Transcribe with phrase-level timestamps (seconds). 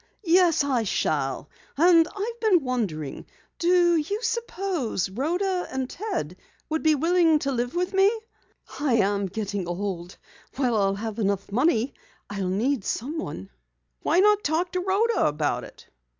[0.25, 1.47] "Yes, I shall,
[1.77, 3.27] and I've been wondering
[3.59, 6.37] do you suppose Rhoda and Ted
[6.69, 8.11] would be willing to live with me?
[8.79, 10.17] I'm getting old.
[10.55, 11.19] While I'll have
[11.51, 11.93] money enough
[12.31, 13.51] I'll need someone."
[14.01, 15.85] "Why not talk to Rhoda about it?"